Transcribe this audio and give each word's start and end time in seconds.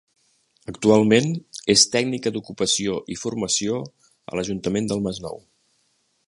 Actualment 0.71 1.27
és 1.73 1.83
tècnica 1.95 2.31
d'ocupació 2.37 2.95
i 3.17 3.19
formació 3.25 3.77
a 4.33 4.39
l'Ajuntament 4.41 4.91
del 4.95 5.05
Masnou. 5.11 5.39